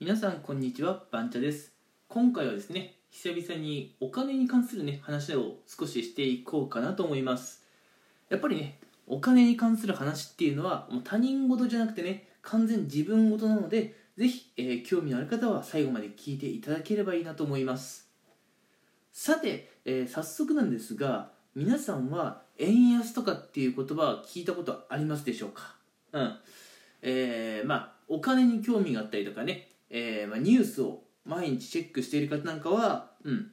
[0.00, 1.72] 皆さんこんにちはバンチャです。
[2.06, 7.64] 今回はですね久々にお金に関するね話を少ししていこうかなと思います。
[8.28, 18.08] やっぱりねお金に関する話っていうのはもう他人事じゃなくてね完全自分事なのでぜひ、えー、興味のある方は最後まで聞いていただければいいなと思います。
[19.12, 25.74] さて、えー、早速なんですが皆さんは円安とかっていう言葉は聞いたことありますでしょうか？
[26.12, 26.36] うん。
[27.02, 33.50] えー、まあお金に興味があったりとかね、えーまあ、ニュースを毎日チェックしている方なんかは、うん、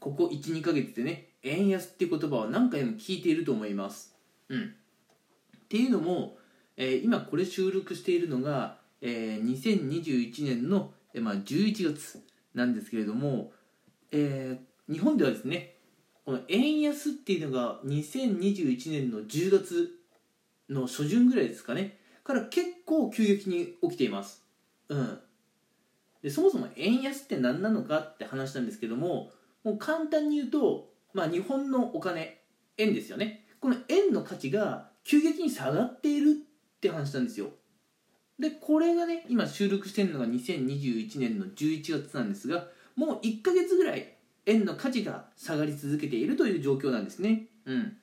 [0.00, 4.14] ここ12ヶ月でね円安っていう言葉を何回も聞いていると思います、
[4.48, 6.36] うん、っていうのも、
[6.76, 12.22] えー、今これ収録しているのが、えー、2021年の、えーまあ、11月
[12.54, 13.52] なんですけれども、
[14.10, 15.76] えー、日本ではですね
[16.24, 19.90] この円安っていうのが2021年の10月
[20.68, 24.44] の初旬ぐらいですかねから結構急激に起きています。
[24.88, 25.20] うん。
[26.22, 29.32] で、そもそも円安って何なのかって話なんですけども、
[29.64, 32.40] もう簡単に言うと、まあ日本のお金、
[32.78, 33.46] 円ですよね。
[33.60, 37.50] この円の価値が急激に下がっているって話なんですよ。
[38.38, 47.46] で、これがね、今収録してるのが2021年の11月なんですが、もう1ヶ月ぐらい円の価値が下がり続けているという状況なんですね。
[47.66, 47.96] うん。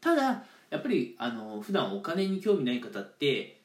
[0.00, 3.61] ただ、やっぱりあの普段お金に興味ない方って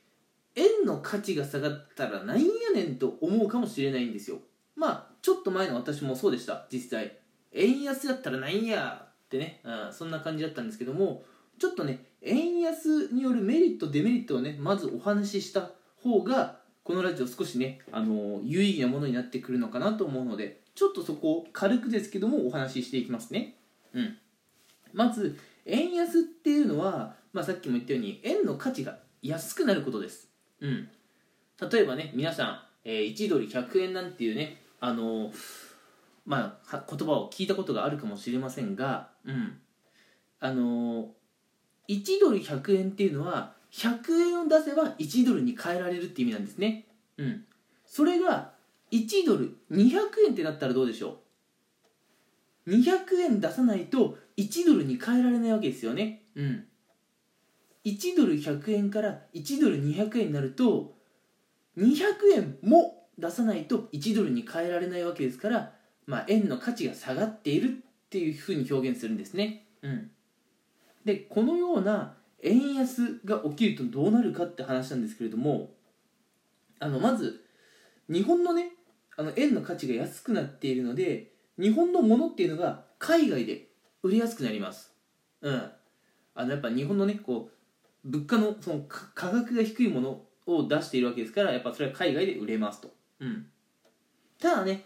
[0.58, 4.40] 円の価値が下がったらなんやねんと思うかもしれないんですよ。
[4.76, 6.68] まあちょっと前の私もそうでした。
[6.72, 7.18] 実際。
[7.54, 11.24] 円安だったらなんやってね、うん、そんな感じだったんですけども。
[11.60, 15.72] ちょっとね円安によるメリットデメリットをねまずお話しした
[16.04, 23.56] 方がこのラジオ少しね、あの有意義なものになってくるのかなと思うのでちょっとそこを軽くですけどもお話ししていきますね。
[23.94, 24.18] うん。
[24.94, 30.27] まず円安っていうのは、まあ、さっきも言ったように円の価値が安くなることです、
[30.62, 30.90] うん、
[31.72, 35.32] 例えばね皆さん、えー、1ドル100円なんていうねあのー、
[36.26, 39.58] まあ、言葉を聞いたことがあるかもしれませんが、うん、
[40.40, 41.08] あのー、
[41.90, 46.86] 1ドル100円っていうのは100円を出せば1ドルに変えられるって意味なんですね、
[47.18, 47.44] うん、
[47.86, 48.52] それが
[48.92, 49.92] 1ドル200
[50.28, 51.20] 円ってなったらどうでしょ
[52.68, 56.22] う？200円出さないと1ドルに変えられないわけですよね。
[56.36, 56.67] うん
[57.88, 60.96] 1ドル100円から1ドル200円になると
[61.78, 62.04] 200
[62.36, 65.74] 円も出さないと1ドルに変えられないわけですから、
[66.06, 69.66] まあ、円の価値が下がっているっていうふうに表現するんですね。
[69.82, 70.12] うん、
[71.06, 75.72] でこのような円安が起きるとどうなるかって話なんですけれども
[76.80, 77.46] あのまず
[78.10, 78.72] 日本のね
[79.16, 83.68] あの円の価値が安くなっているので日本のものっていうのが海外で
[84.04, 84.94] 売りやすくなります。
[85.42, 85.72] うん。
[86.36, 87.57] あのやっぱ日本のね、こう、
[88.06, 92.90] 物価のその価格が低いものを出しているわけですから、やっぱそれは海外で売れますと。
[93.20, 93.48] うん。
[94.40, 94.86] ただね、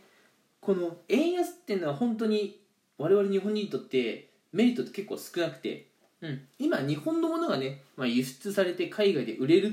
[0.61, 2.59] この円安っていうのは本当に
[2.97, 5.87] 我々日本人にとってメリットって結構少なくて、
[6.21, 9.71] うん、今日本のものがね、まあ、輸出されて海外で売れるっ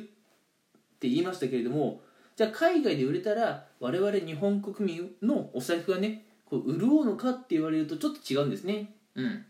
[0.99, 2.01] て言いましたけれども
[2.37, 9.45] じゃあ海外で売れたら我々日本国民のお財布がねこう潤うのかって言われるとちょっと違うんですねうん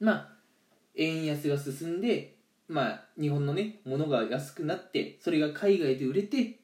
[0.00, 0.28] まあ
[0.96, 2.33] 円安が進んで
[2.68, 6.60] まあ日本のね物が安くなってそれが海外で売れて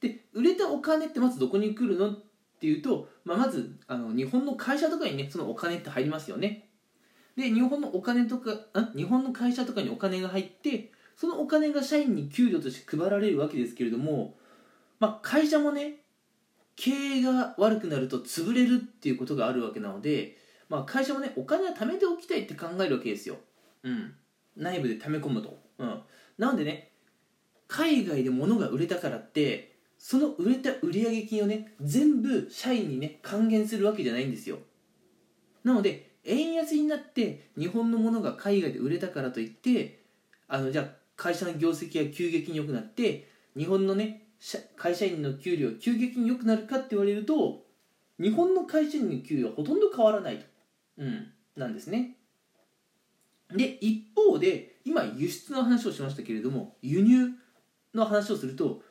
[0.00, 2.18] で売れたお金ってまずどこに来るのっ
[2.60, 6.68] ていうと、まあ、まずあの日本の会社とかにねそのお金って入りますよね。
[7.36, 14.36] で日本のお金とかあ日本の会社とかにお金が入ってそのお金が社員に給料として配られるわけですけれども、
[14.98, 15.96] まあ、会社もね
[16.74, 20.36] 経営が悪くなると潰れるっていうことがあるわけなので
[20.68, 23.36] まあ、会社もねお金は貯めておきたいって考えるわけですよ、
[23.82, 24.14] うん、
[24.58, 26.00] 内部で貯め込むと、うん、
[26.36, 26.92] なのでね
[27.68, 34.58] 海外で物が売れたからってその売れた売上金をね全部社員にね還元するわけじゃないんですよ。
[35.64, 40.04] なので円安になって日本のものが海外で売れたからといって
[40.46, 44.28] あのじゃあ会社の業績が急激に良くなって日本のね
[44.76, 47.64] 会社員の給料急激に良くなるかって言われると
[48.20, 50.44] 日本の会社員の給与はほとんど変わらないと。
[50.98, 52.17] うん、なんですね。
[53.52, 57.30] で一方で今輸出の話をしましたけれども輸入
[57.94, 58.82] の話をすると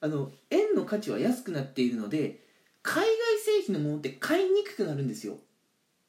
[0.00, 2.40] あの円の価値は安くなっているので
[2.82, 3.06] 海外
[3.44, 5.36] 製品のものって買いにくくなるんですよ。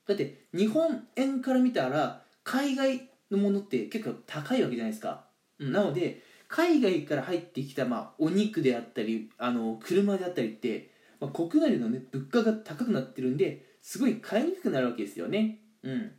[0.07, 5.25] だって日本円から見たら海外のものって結構高いわけじゃないですか、
[5.59, 15.59] うん、なので海外から入ってきた、まあ、お肉であったりあの車であったりって、まあ、国内の、ね、物価が高くなってるんですごい買いにくくなるわけですよね。
[15.83, 16.11] うん、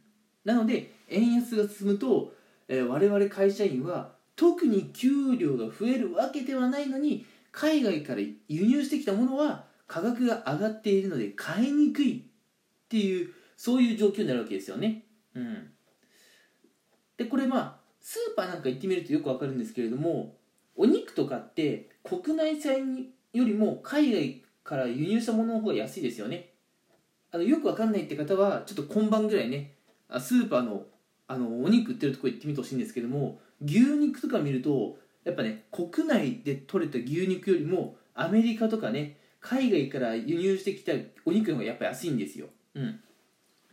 [0.45, 2.33] なので円安が進むと、
[2.69, 15.05] えー、我々会社員は特に給料が増えるわけではないのに海外から輸入してきたものは価格が上がっているので買いにくいっていうそういう状況になるわけですよね。
[15.35, 15.71] うん、
[17.17, 20.37] でこれまあスーパーなんか行ってみるとよくわかるんですけれども
[20.75, 26.55] お肉とかって国内産よりも海外から輸入したものの方が安いですよね
[27.31, 29.75] あのよくわかんないって方はちょっと今晩ぐらいね
[30.19, 30.87] スーパーの
[31.29, 40.93] あのお肉売ってるとこ行ってみてほしいんですけども牛肉とか見るとやっぱね国内で取れた牛肉よりもアメリカとかね海外から輸入してきた
[41.25, 43.01] お肉の方がやっぱ安いんですよ、うん、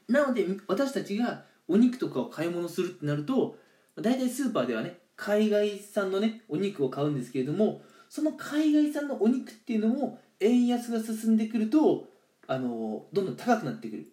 [0.08, 3.58] なので私たちがお肉とかを買い物するってなると
[3.96, 12.06] 大体スーパーではね海外産のねお肉を買うんですけれどもその海外産のお肉っていうのも円安が進んでくると
[12.48, 14.08] あのどんどん高くなってくる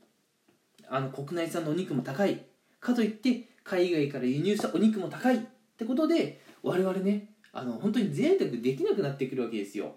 [0.89, 2.45] あの国内産のお肉も高い。
[2.85, 5.41] かといって海外から輸入したお肉も高いっ
[5.77, 9.95] てことで我々ねあの本当に贅沢できなくなってくるわけですよ。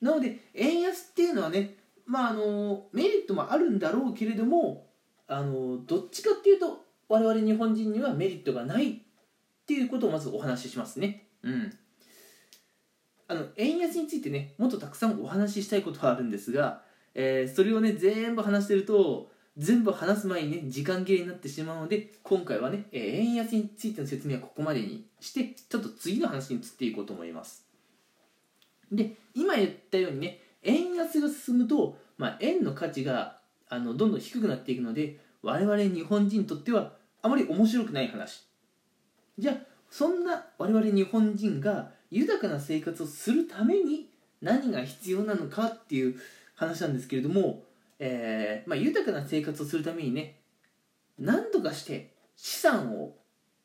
[0.00, 1.76] なので円安っていうのはね
[2.06, 4.86] まああのメリットもあるんだろうけれども
[5.28, 8.96] あのどっちかっていうと我々日本人にはメリットがないっ
[9.66, 11.26] ていうことをまずお話ししますね。
[11.42, 11.72] うん。
[13.28, 16.82] あの円安についてねもっとたくさんお話ししたいことはあるんですが、
[17.14, 27.64] えー、それをね全部話してると全部話す前にね時間切れになってしまうので今回はね、えー、円安についての説明はここまでにしてちょっと次の話に移っていこうと思います。
[28.90, 33.38] で今言ったようにね円安が進むと、まあ、円の価値が
[33.68, 36.92] あのどんどん低くなっていくので我々日本人にとっては
[37.22, 38.46] あまり面白くない話。
[39.38, 39.56] じゃあ
[39.90, 44.10] そんな我々日本人が豊かな生活をするために
[44.40, 46.16] 何が必要なのかっていう
[46.54, 47.62] 話なんですけれども、
[48.02, 50.40] えー、まあ、豊かな生活をするためにね
[51.18, 53.14] 何とかして資産を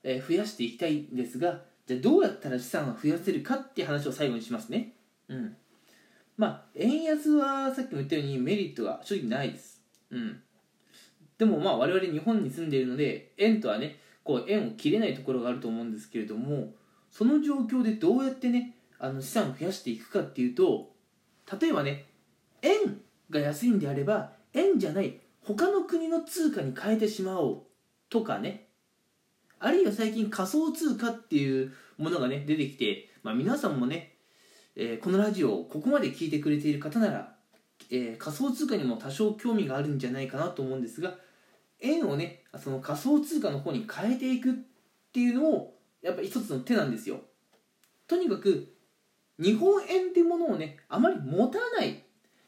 [0.03, 4.93] 増やしていきたいんですがじゃあどうやったら資産を増やせるかっていう話を最後にしますね。
[5.29, 5.55] うん。
[6.35, 9.81] まあ円安はさっきも言ったようにメリットが正直ないです。
[10.09, 10.41] うん。
[11.37, 16.73] でもまあ我々日本に住んでいるので円とはねこう円を切れないところがあると思うんですけれども
[17.11, 20.89] その状況でどうやってねあの資産を増やしていくかっていうと
[21.61, 22.05] 例えばね
[22.61, 22.99] 円
[23.29, 27.63] が安いんであれば円じゃない他の国の通貨に変えてしまおう
[28.09, 28.67] とかね。
[29.59, 34.15] あるいは最近仮想通貨っていうものがね出てきて、まあ、皆さんもね、
[34.75, 37.35] えー、このラジオをここまで聞いてくれている方なら、
[37.89, 41.15] えー、仮想通貨にも多少興味があるんじゃないかなと思うんですが
[41.79, 44.53] 円をねその仮想通貨の方に変えていくっ
[45.13, 47.21] ていうのをやっぱ一つの手なんですよ。
[48.07, 48.71] とにかく
[49.39, 52.04] 日本円ってものをねあまり持たない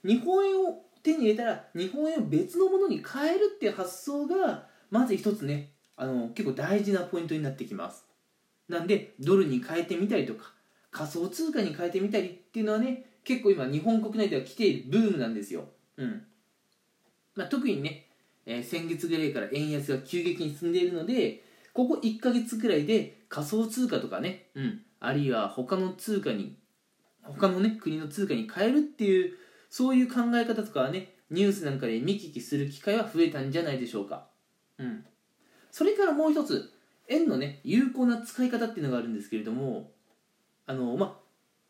[0.07, 8.05] 日本円を手に入れたら日本円を別のものに変えるっていう発想がまず一つねあの結構大事なポイントになってきます。
[8.69, 10.53] なんでドルに変えてみたりとか
[10.91, 15.65] 仮想通貨に変えてみたりっていうのはね結構今日本国内では来ているブームなんですよ。
[15.97, 16.23] うん。
[17.35, 18.07] まあ、特にね、
[18.45, 21.43] えー、先月ぐらいから円安が急激に進んでいるので
[21.73, 26.57] ここ1ヶ月くらいで仮想通貨とかね、うん、あるいは他の通貨に
[27.21, 29.37] 他のね国の通貨に変えるっていう
[29.77, 34.25] そういう考え方とかはねニュースなんかで見聞きする機会は増えたんじゃないでしょうか。
[34.79, 35.05] うん。
[35.69, 36.73] それからもう一つ
[37.07, 39.91] 円のね有効な使い方っていうのがあるんですけれども
[40.65, 41.13] あのまあ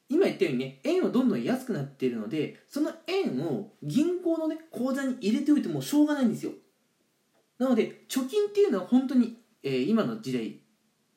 [0.07, 6.53] 今言ったようにね円はどんどん安くなっているのでその円を銀行のね口座に入れておいてもしょうがないんですよ。
[7.59, 10.61] なので貯金っていうのは本当に、えー、今の時代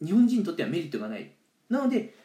[0.05, 1.31] 日本人にとってはメリットがない。
[1.69, 2.17] なので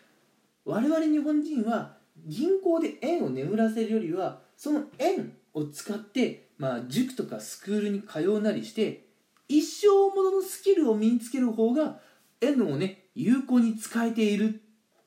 [0.65, 9.05] 我々日本人は銀行で円を眠らせるよりはその円を使って、まあ、塾とかスクールに通うなりして
[9.47, 11.99] 一生もののスキルを身につける方が
[12.41, 14.61] 円をね有効に使えている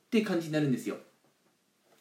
[0.07, 0.97] って感じになるんですよ。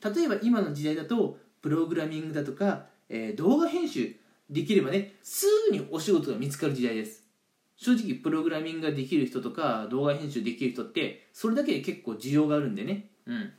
[0.02, 4.14] 例えば今の時代だとプログラミングだとか、えー、動画編集
[4.48, 7.24] できればねすぐにお仕事が見つかる時代です。
[7.76, 13.10] 正直プログラミングができる人とか動画編集できる人ってそれだけで結構需要があるんでね。
[13.26, 13.52] うん。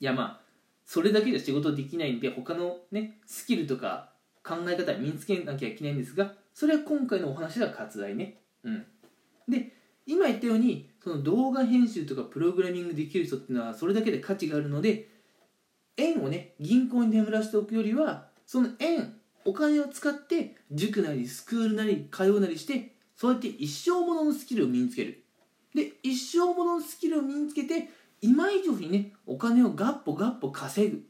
[0.00, 0.47] いやまあ
[0.88, 4.08] それだけで仕事できないんで他のねスキルとか
[4.42, 8.38] 考え方身につけなきゃいけないんですがそれは今回のお話が割愛ね。
[8.64, 8.86] うん。
[9.46, 9.74] で
[10.06, 15.08] 今言ったようにその動画編集とかプログラミングできる人っていうのはそれだけで価値があるので
[15.98, 19.14] 円をね銀行に眠らせておくよりはその円
[19.44, 25.22] お金を使って塾なりスクールなり通うなりしてそうやって一生もののスキルを身につける。
[25.74, 27.90] で一生もののスキルを身につけて
[28.20, 31.04] 今以上にねお金をガッポガッポ稼ぐ。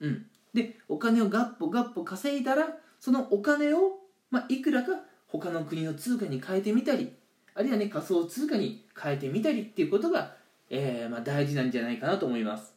[0.00, 0.26] うん。
[0.52, 2.66] でお金をガッポガッポ稼いだら
[2.98, 3.92] そのお金を、
[4.28, 4.90] まあ、いくらか
[5.28, 7.12] 他の国の通貨に変えてみたり
[7.54, 10.34] あるいはね仮想通貨に変えてみたりっていうことが、
[10.68, 12.74] えーまあ、大事なんじゃないかなと思います。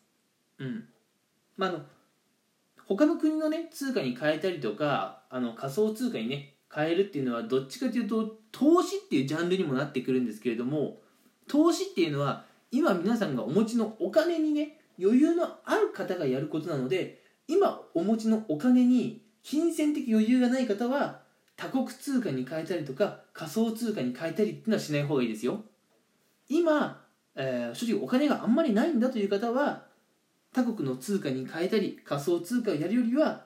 [0.59, 0.85] うん。
[1.57, 1.79] まあ、あの
[2.85, 10.99] 他の国のね通貨に変えたりとかあの仮想通貨にね変えるっていうのはどっちかというと投資っていうジャンルにもなってくるんですけれども
[11.47, 21.21] 投資っていうのは今皆さんがお持ちのお金にね余裕のある方がやることなので今お持ちのお金に金銭的余裕がない方は
[21.55, 25.61] 他国通貨に変えたりとか仮想通貨に変えたりっていうのはしない方がいいですよ
[26.49, 27.01] 今、
[27.35, 29.85] えー、正直お金があんまりないんだという方は
[30.53, 33.45] 他国の通貨に変えたり仮想通貨をやるよりは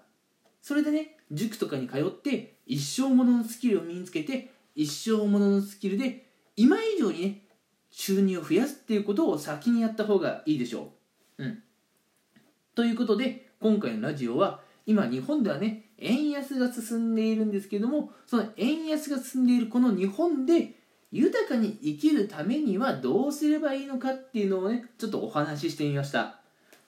[0.62, 7.42] それでね塾とかに通って一生もののスキルを身につけて一生もののスキルで今以上にね
[7.90, 10.97] 収入を増やすっていうことを先にやった方がいいでしょう。
[11.38, 11.64] うん、
[12.76, 20.76] ということで今回のラジオは今日本ではね円安が進んでいるんですけどもその円安が進んでいるこの日本で
[21.12, 26.40] 豊かに生きるためにはどうすればいいのかっていうのをねちょっとお話ししてみました。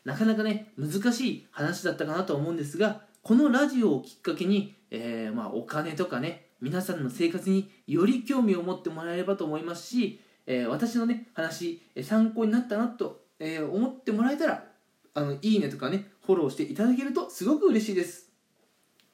[0.06, 14.66] なかなかね難しい話だったかなと思うんですがこのラジオをきっかけに、えー、まあ、お金とかね皆さんの生活により興味を持ってもらえればと思いますし、えー、私のね話参考になったなと、えー、思ってもらえたら
[15.14, 18.30] あのいいねとかねフォローしていただけるとすごく嬉しいです。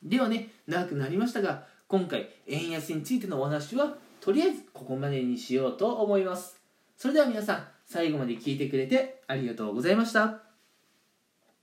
[0.03, 6.60] ではね長くなりましたが今回円安についてのお話はとりあえずここまでにしようと思います。
[6.98, 10.45] それでは皆さん最後まで聞いてくれてありがとうございました。